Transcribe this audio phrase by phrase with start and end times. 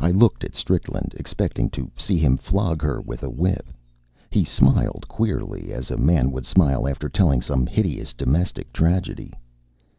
[0.00, 3.66] I looked at Strickland, expecting to see him flog her with a whip.
[4.30, 9.34] He smiled queerly, as a man would smile after telling some hideous domestic tragedy.